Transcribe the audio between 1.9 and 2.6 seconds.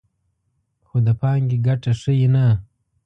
ښیي نه